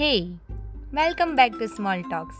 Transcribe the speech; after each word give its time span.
Hey, 0.00 0.38
welcome 0.92 1.36
back 1.36 1.52
to 1.52 1.68
Small 1.68 2.02
Talks. 2.02 2.36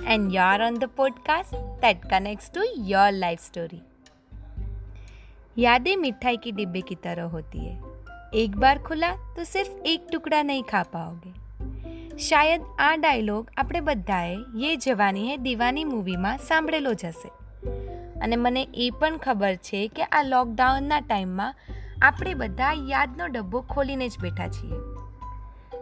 And 0.00 0.32
you're 0.32 0.62
on 0.62 0.74
the 0.74 0.88
podcast 0.88 1.52
that 1.80 2.08
connects 2.08 2.48
to 2.48 2.64
your 2.84 3.12
life 3.12 3.40
story. 3.40 3.80
यादें 5.56 5.96
मिठाई 5.96 6.36
की 6.36 6.52
डिब्बे 6.52 6.80
की 6.80 6.94
तरह 7.04 7.22
होती 7.22 7.58
है 7.58 7.74
एक 8.34 8.56
बार 8.56 8.78
खुला 8.78 9.10
તો 9.36 9.44
સિર્ફ 9.44 9.72
એક 9.84 10.06
ટુકડા 10.12 10.42
નહીં 10.42 10.62
ખા 10.62 10.82
પાઓગે 10.92 11.32
શાયદ 12.18 12.64
આ 12.78 12.96
ડાયલોગ 12.96 13.52
આપણે 13.56 13.80
બધાએ 13.80 14.38
યે 14.56 14.76
જવાની 14.76 15.26
હે 15.28 15.36
દીવાની 15.36 15.84
મૂવીમાં 15.84 16.42
સાંભળેલો 16.48 16.94
જ 16.94 17.04
હશે 17.06 17.30
અને 18.20 18.36
મને 18.36 18.64
એ 18.74 18.90
પણ 19.00 19.16
ખબર 19.18 19.54
છે 19.54 19.84
કે 19.88 20.08
આ 20.12 20.22
લોકડાઉનના 20.22 21.00
ટાઈમમાં 21.00 21.54
આપણે 22.02 22.34
બધા 22.34 22.72
યાદનો 22.72 23.26
ડબ્બો 23.26 23.60
ખોલીને 23.60 24.08
જ 24.08 24.18
બેઠા 24.20 24.48
છીએ 24.48 24.80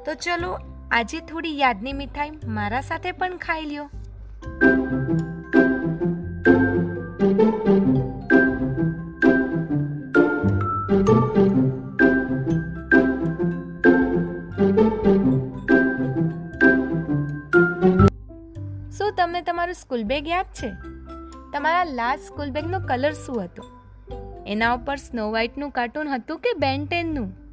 તો 0.04 0.14
ચલો 0.14 0.52
આજે 0.91 1.19
થોડી 1.19 1.59
યાદની 1.59 1.93
મીઠાઈ 1.93 2.31
મારા 2.47 2.81
સાથે 2.81 3.11
પણ 3.11 3.37
ખાઈ 3.37 3.65
લ્યો. 3.65 3.89
શું 18.89 19.13
તમને 19.17 19.41
તમારું 19.41 19.73
સ્કૂલ 19.73 20.03
બેગ 20.03 20.27
યાદ 20.27 20.45
છે? 20.45 20.69
તમારા 21.53 21.83
લાસ્ટ 21.83 22.23
સ્કૂલ 22.23 22.49
બેગનો 22.49 22.79
કલર 22.79 23.11
શું 23.11 23.43
હતો? 23.43 23.63
એના 24.47 24.73
ઉપર 24.73 24.95
સ્નો 24.95 25.31
વ્હાઇટનું 25.31 25.69
કાર્ટૂન 25.69 26.07
હતું 26.07 26.39
કે 26.39 26.53
બેન્ટેનનું 26.53 27.44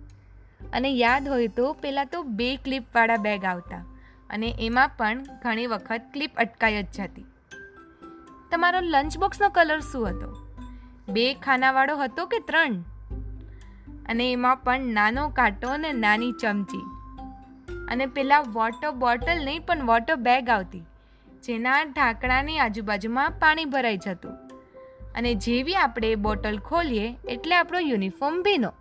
અને 0.73 0.91
યાદ 0.91 1.29
હોય 1.29 1.49
તો 1.49 1.73
પહેલાં 1.73 2.07
તો 2.07 2.23
બે 2.23 2.57
ક્લિપવાળા 2.57 3.17
બેગ 3.17 3.45
આવતા 3.45 3.85
અને 4.31 4.55
એમાં 4.59 4.91
પણ 4.99 5.23
ઘણી 5.23 5.67
વખત 5.67 6.01
ક્લિપ 6.13 6.37
અટકાઈ 6.37 6.83
જ 6.83 6.87
જતી. 6.87 7.27
તમારો 8.51 8.79
લંચ 8.81 9.19
બોક્સનો 9.19 9.49
કલર 9.49 9.81
શું 9.81 10.09
હતો? 10.09 10.57
બે 11.09 11.35
ખાનાવાળો 11.35 11.97
હતો 11.97 12.27
કે 12.27 12.39
ત્રણ? 12.39 12.73
અને 14.09 14.33
એમાં 14.33 14.57
પણ 14.57 14.81
નાનો 14.81 15.29
કાંટો 15.29 15.69
અને 15.69 15.93
નાની 15.93 16.33
ચમચી. 16.33 16.83
અને 17.89 18.07
પેલા 18.07 18.41
વોટર 18.41 18.91
બોટલ 18.91 19.45
નહીં, 19.45 19.61
પણ 19.61 19.87
વોટર 19.87 20.15
બેગ 20.15 20.49
આવતી, 20.49 20.85
જેના 21.43 21.83
ઢાંકણાની 21.83 22.59
આજુબાજુમાં 22.59 23.31
પાણી 23.31 23.65
ભરાઈ 23.65 23.97
જતું. 23.97 24.33
અને 25.15 25.35
જેવી 25.35 25.75
આપણે 25.75 26.15
બોટલ 26.15 26.59
ખોલીએ, 26.59 27.17
એટલે 27.29 27.55
આપણો 27.55 27.79
યુનિફોર્મ 27.79 28.43
ભીનો. 28.43 28.73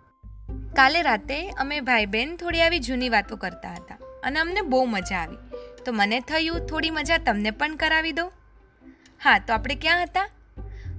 કાલે 0.76 1.02
રાતે 1.02 1.50
અમે 1.50 1.80
ભાઈ 1.80 2.06
બહેન 2.06 2.36
થોડી 2.36 2.60
આવી 2.60 2.78
જૂની 2.78 3.08
વાતો 3.08 3.36
કરતા 3.36 3.72
હતા 3.72 3.98
અને 4.22 4.40
અમને 4.40 4.60
બહુ 4.60 4.84
મજા 4.84 5.16
આવી. 5.16 5.36
તો 5.84 5.92
મને 5.92 6.20
થયું 6.20 6.66
થોડી 6.66 6.90
મજા 6.90 7.18
તમને 7.18 7.50
પણ 7.50 7.76
કરાવી 7.76 8.12
દો 8.12 8.32
હા, 9.24 9.38
તો 9.38 9.54
આપણે 9.54 9.74
ક્યાં 9.74 10.02
હતા? 10.02 10.30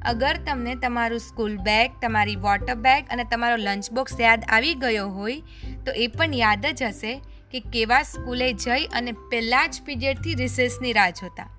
અગર 0.05 0.38
તમને 0.45 0.75
તમારું 0.75 1.19
સ્કૂલ 1.19 1.57
બેગ, 1.57 1.91
તમારી 2.01 2.35
વોટર 2.35 2.75
બેગ 2.75 3.05
અને 3.09 3.23
તમારો 3.23 3.55
લંચ 3.55 3.91
બોક્સ 3.91 4.19
યાદ 4.19 4.44
આવી 4.49 4.73
ગયો 4.73 5.09
હોય, 5.09 5.41
તો 5.85 5.91
એ 5.91 6.07
પણ 6.07 6.33
યાદ 6.33 6.66
જ 6.66 6.83
હશે 6.83 7.21
કે 7.51 7.59
કેવા 7.59 8.03
સ્કૂલે 8.03 8.53
જઈ 8.53 8.85
અને 8.85 9.11
પહેલાં 9.11 9.69
જ 9.69 9.81
પીરિયડથી 9.85 10.35
રિસેસની 10.35 10.94
રાહ 10.94 11.09
જોતા. 11.09 11.49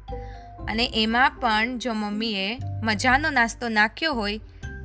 અને 0.68 0.90
એમાં 0.94 1.30
પણ 1.30 1.78
જો 1.78 1.94
મમ્મીએ 1.94 2.58
મજાનો 2.82 3.30
નાસ્તો 3.30 3.68
નાખ્યો 3.68 4.12
હોય, 4.12 4.38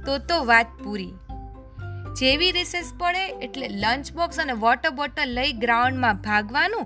તો 0.06 0.18
તો 0.18 0.46
વાત 0.46 0.68
પૂરી. 0.84 1.14
જેવી 2.20 2.52
રિસેસ 2.52 2.94
પડે 2.98 3.28
એટલે 3.28 3.68
લંચ 3.68 4.14
બોક્સ 4.14 4.40
અને 4.40 4.54
વોટર 4.54 4.90
બોટલ 4.90 5.30
લઈ 5.30 5.52
ગ્રાઉન્ડમાં 5.54 6.18
ભાગવાનું 6.18 6.84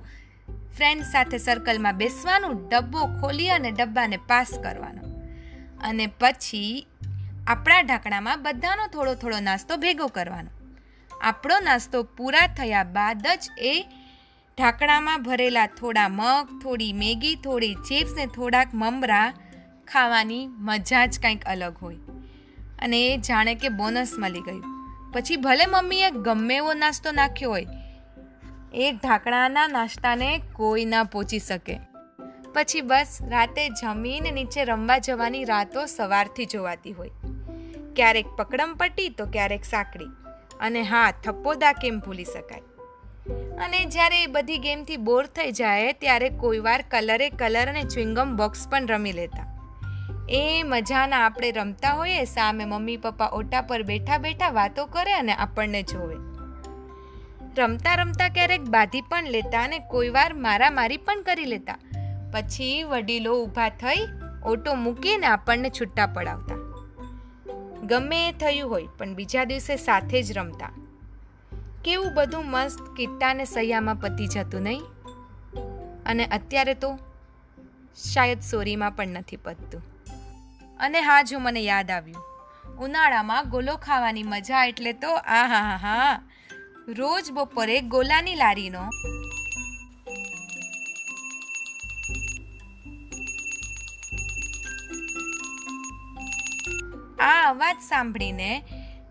ફ્રેન્ડ 0.77 1.03
સાથે 1.03 1.37
સર્કલમાં 1.37 1.97
બેસવાનું, 1.97 2.69
ડબ્બો 2.69 2.99
ખોલી 3.21 3.49
અને 3.49 3.71
ડબ્બાને 3.71 4.17
પાસ 4.17 4.47
કરવાનો. 4.63 5.21
અને 5.87 6.07
પછી 6.07 6.87
આપણા 7.47 7.81
ઢાંકણામાં 7.81 8.41
બધાનો 8.41 8.87
થોડો 8.87 9.13
થોડો 9.13 9.39
નાસ્તો 9.39 9.77
ભેગો 9.77 10.07
કરવાનો. 10.07 10.49
આપણો 11.21 11.59
નાસ્તો 11.59 12.03
પૂરા 12.03 12.47
થયા 12.47 12.83
બાદ 12.83 13.27
જ 13.27 13.51
એ 13.57 13.85
ઢાંકણામાં 14.57 15.23
ભરેલા 15.23 15.67
થોડા 15.67 16.07
મગ, 16.09 16.63
થોડી 16.63 16.93
મેગી, 16.93 17.35
થોડી 17.35 17.73
ચિપ્સ 17.73 18.11
ને 18.15 18.25
થોડાક 18.25 18.67
મમરા 18.73 19.33
ખાવાની 19.87 20.47
મજા 20.47 21.05
જ 21.05 21.19
કંઈક 21.19 21.43
અલગ 21.43 21.73
હોય. 21.81 21.95
અને 22.79 23.07
એ 23.07 23.17
જાણે 23.17 23.55
કે 23.55 23.69
બોનસ 23.69 24.11
મળી 24.17 24.41
ગયું. 24.41 24.72
પછી 25.13 25.35
ભલે 25.35 25.65
મમ્મીએ 25.65 26.09
ગમે 26.11 26.55
એવો 26.55 26.73
નાસ્તો 26.73 27.11
નાખ્યો 27.11 27.49
હોય 27.49 27.67
એ 28.73 28.91
ઢાંકણાના 28.91 29.67
નાસ્તાને 29.67 30.41
કોઈ 30.53 30.85
ના 30.85 31.03
પહોંચી 31.03 31.39
શકે. 31.39 31.79
પછી 32.53 32.81
બસ 32.81 33.19
રાતે 33.29 33.69
જમીન 33.69 34.33
નીચે 34.33 34.65
રમવા 34.65 34.97
જવાની 34.97 35.43
રાતો 35.43 35.85
સવારથી 35.85 36.45
જોવાતી 36.45 36.91
હોય. 36.91 37.09
ક્યારેક 37.95 38.25
પકડમ 38.27 38.75
પટ્ટી 38.75 39.09
તો 39.09 39.25
ક્યારેક 39.25 39.65
સાંકડી, 39.65 40.11
અને 40.59 40.81
હા 40.81 41.11
થપ્પોદા 41.11 41.73
કેમ 41.73 41.99
ભૂલી 41.99 42.25
શકાય. 42.25 42.61
અને 43.57 43.85
જ્યારે 43.85 44.23
એ 44.23 44.27
બધી 44.27 44.57
ગેમથી 44.57 44.97
બોર 44.97 45.25
થઈ 45.25 45.51
જાય, 45.51 45.93
ત્યારે 45.93 46.29
કોઈવાર 46.29 46.83
કલરે 46.91 47.29
કલર 47.29 47.69
અને 47.69 47.83
ચ્વિંગમ 47.83 48.35
બોક્સ 48.35 48.67
પણ 48.69 48.87
રમી 48.87 49.11
લેતા. 49.11 49.52
એ 50.29 50.63
મજાના 50.63 51.25
આપણે 51.25 51.51
રમતા 51.51 51.93
હોઈએ, 51.93 52.25
સામે 52.25 52.65
મમ્મી 52.65 52.97
પપ્પા 52.97 53.25
ઓટા 53.25 53.61
પર 53.61 53.83
બેઠા 53.83 54.17
બેઠા 54.17 54.49
વાતો 54.49 54.85
કરે 54.85 55.13
અને 55.13 55.33
આપણને 55.33 55.83
જોવે. 55.83 56.15
રમતા 57.57 57.95
રમતા 57.95 58.29
ક્યારેક 58.29 58.61
બાધી 58.61 59.01
પણ 59.01 59.23
લેતા 59.23 59.63
અને 59.63 59.79
કોઈવાર 59.79 60.33
મારામારી 60.33 60.97
પણ 60.97 61.21
કરી 61.21 61.45
લેતા. 61.45 61.77
પછી 62.31 62.83
વડીલો 62.83 63.43
ઊભા 63.43 63.69
થઈ 63.69 64.07
ઓટો 64.45 64.73
મૂકીને 64.73 65.27
આપણને 65.27 65.69
છૂટા 65.69 66.07
પડાવતા. 66.07 66.55
ગમે 67.83 68.29
એ 68.29 68.31
થયું 68.31 68.69
હોય, 68.69 68.87
પણ 68.97 69.13
બીજા 69.13 69.43
દિવસે 69.43 69.75
સાથે 69.75 70.23
જ 70.23 70.37
રમતા. 70.37 70.69
કેવું 71.85 72.13
બધું 72.13 72.45
મસ્ત 72.45 72.95
કિટ્ટાને 72.97 73.45
સૈયામાં 73.45 73.95
પતી 73.95 74.27
જતું 74.27 74.61
નહીં? 74.61 74.81
અને 76.05 76.25
અત્યારે 76.25 76.73
તો 76.73 76.99
શાયદ 78.13 78.39
સોરીમાં 78.39 78.91
પણ 78.91 79.07
નથી 79.07 79.35
પતતું. 79.35 79.92
અને 80.83 81.01
હા 81.01 81.23
જો 81.23 81.39
મને 81.39 81.61
યાદ 81.61 81.91
આવ્યું. 81.91 82.23
ઉનાળામાં 82.79 83.49
ગોલો 83.49 83.75
ખાવાની 83.77 84.23
મજા 84.23 84.65
એટલે 84.65 84.93
તો 84.93 85.15
આ 85.15 85.45
હા 85.47 85.75
હા 85.77 86.13
રોજ 86.87 87.31
બપોરે 87.31 87.81
ગોલાની 87.81 88.35
લારીનો 88.35 88.83
આ 97.19 97.49
અવાજ 97.49 97.77
સાંભળીને 97.89 98.63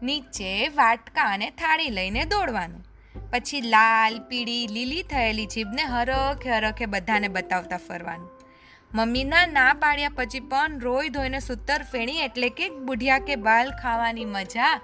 નીચે 0.03 0.69
વાટકા 0.69 1.23
અને 1.23 1.51
થાળી 1.51 1.91
લઈને 1.91 2.25
દોડવાનું. 2.25 2.83
પછી 3.31 3.61
લાલ, 3.61 4.21
પીળી, 4.21 4.67
લીલી 4.67 5.03
થયેલી 5.03 5.47
જીભને 5.47 5.85
હરખે 5.85 6.51
હરખે 6.51 6.87
બધાને 6.87 7.29
બતાવતા 7.29 7.77
ફરવાનું. 7.77 8.32
મમ્મીના 8.95 9.47
ના 9.47 9.75
પાડ્યા 9.75 10.11
પછી 10.15 10.41
પણ 10.41 10.81
રોઈ 10.81 11.09
ધોઈને 11.09 11.39
સૂતર 11.39 11.83
ફેણી 11.83 12.19
એટલે 12.19 12.49
કે 12.49 12.69
બુઢિયા 12.69 13.19
કે 13.19 13.37
બાલ 13.37 13.71
ખાવાની 13.71 14.25
મજા 14.25 14.81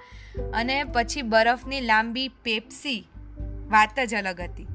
અને 0.54 0.84
પછી 0.84 1.22
બરફની 1.22 1.80
લાંબી 1.80 2.28
પેપ્સી. 2.28 3.08
વાત 3.68 4.00
જ 4.06 4.14
અલગ 4.14 4.40
હતી. 4.40 4.66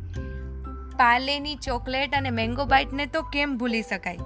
પાર્લેની 0.97 1.55
ચોકલેટ 1.55 2.15
અને 2.15 2.29
મેંગો 2.29 2.65
બાઇટને 2.65 3.05
તો 3.05 3.21
કેમ 3.21 3.57
ભૂલી 3.57 3.81
શકાય? 3.81 4.17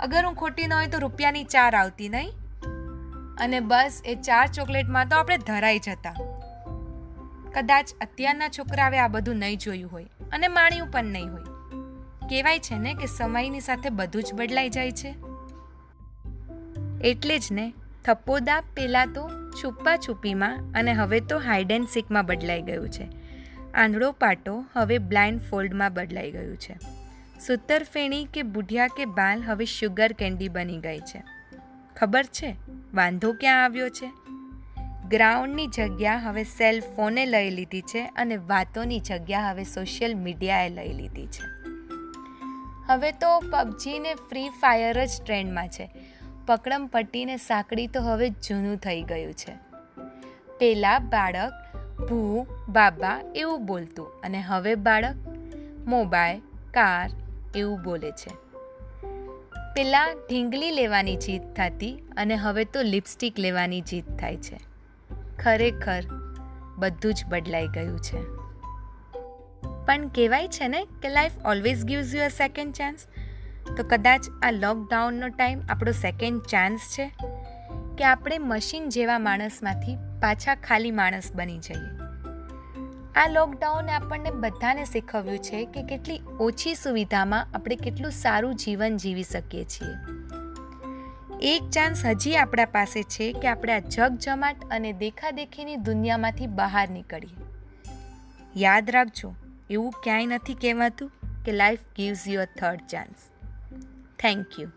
અગર 0.00 0.26
હું 0.26 0.34
ખોટી 0.34 0.66
ન 0.66 0.72
હોય 0.72 0.86
તો 0.86 0.98
રૂપિયાની 0.98 1.44
ચાર 1.44 1.76
આવતી 1.76 2.08
નહીં? 2.08 2.30
અને 3.38 3.60
બસ 3.60 4.02
એ 4.04 4.14
ચાર 4.14 4.46
ચોકલેટમાં 4.46 5.08
તો 5.08 5.16
આપણે 5.16 5.36
ધરાઈ 5.36 5.78
જતા. 5.78 6.14
કદાચ 7.54 7.90
અત્યારના 8.00 8.48
છોકરાએ 8.48 8.98
આ 8.98 9.08
બધું 9.08 9.36
નહીં 9.36 9.58
જોયું 9.58 9.92
હોય 9.92 10.04
અને 10.32 10.48
માણ્યું 10.48 10.90
પણ 10.90 11.04
નહીં 11.04 11.32
હોય. 11.32 11.53
કહેવાય 12.28 12.58
છે 12.58 12.78
ને 12.78 12.94
કે 12.94 13.06
સમયની 13.06 13.60
સાથે 13.60 13.90
બધું 13.90 14.22
જ 14.22 14.34
બદલાઈ 14.34 14.68
જાય 14.68 14.90
છે. 14.90 15.14
એટલે 17.04 17.38
જ 17.38 17.42
ને 17.52 17.72
થપ્પોદા 18.04 18.60
પહેલાં 18.60 19.12
તો 19.12 19.30
છુપ્પા 19.30 19.96
છુપીમાં 19.96 20.58
અને 20.74 20.92
હવે 20.92 21.20
તો 21.20 21.38
હાઈડ 21.38 21.72
એન્ડ 21.72 21.88
સીકમાં 21.88 22.26
બદલાઈ 22.26 22.62
ગયું 22.62 22.88
છે. 22.88 23.08
આંધળો 23.74 24.12
પાટો 24.12 24.64
હવે 24.74 24.98
બ્લાઇન્ડ 24.98 25.40
ફોલ્ડમાં 25.40 25.94
બદલાઈ 25.94 26.30
ગયું 26.30 26.56
છે. 26.56 26.78
સૂતરફેણી 27.46 28.24
કે 28.24 28.42
બુઢિયા 28.42 28.86
કે 28.86 29.04
બાલ 29.04 29.42
હવે 29.42 29.64
શુગર 29.64 30.12
કેન્ડી 30.12 30.48
બની 30.48 30.78
ગઈ 30.78 30.98
છે. 30.98 31.22
ખબર 31.96 32.24
છે? 32.24 32.56
વાંધો 32.94 33.32
ક્યાં 33.32 33.64
આવ્યો 33.64 33.88
છે? 33.88 34.12
ગ્રાઉન્ડની 35.08 35.66
જગ્યા 35.66 36.16
હવે 36.16 36.44
સેલ 36.44 36.80
ફોને 36.80 37.26
લઈ 37.26 37.50
લીધી 37.50 37.80
છે 37.80 38.04
અને 38.16 38.36
વાતોની 38.36 39.00
જગ્યા 39.00 39.50
હવે 39.50 39.64
સોશિયલ 39.64 40.14
મીડિયાએ 40.14 40.68
લઈ 40.68 40.92
લીધી 40.92 41.26
છે. 41.26 41.53
હવે 42.86 43.12
તો 43.12 43.40
પબજી 43.40 43.98
ને 43.98 44.14
ફ્રી 44.14 44.48
ફાયર 44.48 45.04
જ 45.04 45.10
ટ્રેન્ડમાં 45.26 45.68
છે. 45.68 45.90
પકડમ 46.46 46.90
પટ્ટીને 46.92 47.36
સાંકડી 47.36 47.86
તો 47.86 48.00
હવે 48.00 48.30
જૂનું 48.30 48.76
થઈ 48.76 49.02
ગયું 49.02 49.34
છે. 49.34 49.52
પહેલાં 50.58 51.08
બાળક, 51.08 51.52
ભૂ, 52.10 52.46
બાબા 52.68 53.20
એવું 53.34 53.66
બોલતું 53.66 54.06
અને 54.20 54.40
હવે 54.40 54.74
બાળક, 54.74 55.14
મોબાઈલ, 55.86 56.38
કાર 56.74 57.10
એવું 57.56 57.82
બોલે 57.82 58.10
છે. 58.10 58.30
પેલા 59.74 60.08
ઢીંગલી 60.28 60.70
લેવાની 60.70 61.16
જીત 61.16 61.42
થતી 61.42 61.98
અને 62.16 62.34
હવે 62.34 62.64
તો 62.64 62.82
લિપસ્ટિક 62.82 63.38
લેવાની 63.38 63.80
જીત 63.80 64.18
થાય 64.18 64.36
છે. 64.36 64.60
ખરેખર 65.38 66.02
બધું 66.76 67.14
જ 67.14 67.24
બદલાઈ 67.28 67.68
ગયું 67.68 68.00
છે. 68.00 68.43
પણ 69.86 70.08
કહેવાય 70.08 70.48
છે 70.48 70.68
ને 70.68 70.84
કે 71.02 71.08
life 71.08 71.32
always 71.44 71.84
gives 71.84 72.14
you 72.14 72.24
a 72.24 72.28
second 72.28 72.74
chance 72.74 73.06
તો 73.76 73.82
કદાચ 73.82 74.24
આ 74.42 74.50
લોકડાઉનનો 74.50 75.28
ટાઈમ 75.28 75.60
આપણો 75.68 75.90
સેકન્ડ 75.90 76.42
ચાન્સ 76.42 76.80
છે 76.80 77.10
કે 77.98 78.04
આપણે 78.04 78.38
મશીન 78.38 78.88
જેવા 78.88 79.18
માણસમાંથી 79.18 79.96
પાછા 80.22 80.54
ખાલી 80.54 80.90
માણસ 80.90 81.32
બની 81.34 81.58
જઈએ. 81.58 82.04
આ 83.14 83.28
લોકડાઉને 83.28 83.92
આપણને 83.92 84.30
બધાને 84.30 84.84
શીખવ્યું 84.84 85.38
છે 85.38 85.64
કે 85.64 85.82
કેટલી 85.82 86.20
ઓછી 86.40 86.74
સુવિધામાં 86.74 87.46
આપણે 87.54 87.76
કેટલું 87.76 88.10
સારું 88.10 88.54
જીવન 88.54 88.96
જીવી 88.96 89.22
શકીએ 89.22 89.64
છીએ. 89.64 89.94
એક 91.42 91.70
ચાન્સ 91.70 92.04
હજી 92.04 92.36
આપણા 92.36 92.64
પાસે 92.64 93.02
છે 93.02 93.32
કે 93.32 93.48
આપણે 93.48 93.72
આ 93.72 93.78
જગજમાટ 93.78 94.56
અને 94.70 94.92
દેખાદેખીની 94.92 95.76
દુનિયામાંથી 95.76 96.46
બહાર 96.46 96.88
નીકળીએ. 96.88 97.46
યાદ 98.56 98.90
રાખજો 98.90 99.34
એવું 99.70 99.92
ક્યાંય 100.02 100.36
નથી 100.36 100.54
કહેવાતું 100.54 101.12
કે 101.44 101.52
life 101.52 101.86
gives 101.96 102.26
you 102.28 102.40
a 102.40 102.46
third 102.56 102.86
chance 102.86 103.30
thank 104.18 104.58
you 104.58 104.68